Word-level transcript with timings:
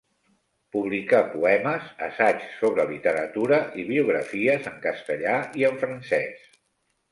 Publicà 0.75 1.19
poemes, 1.33 1.91
assaigs 2.05 2.47
sobre 2.63 2.87
literatura 2.93 3.61
i 3.83 3.87
biografies 3.93 4.73
en 4.73 4.83
castellà 4.89 5.37
i 5.63 5.71
en 5.71 5.81
francés. 5.87 6.53